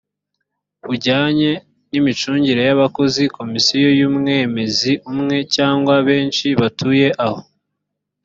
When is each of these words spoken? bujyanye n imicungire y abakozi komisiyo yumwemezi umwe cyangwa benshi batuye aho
bujyanye 0.87 1.49
n 1.89 1.91
imicungire 1.99 2.61
y 2.69 2.71
abakozi 2.75 3.23
komisiyo 3.37 3.89
yumwemezi 3.99 4.91
umwe 5.11 5.37
cyangwa 5.55 5.95
benshi 6.07 6.47
batuye 6.59 7.07
aho 7.25 7.41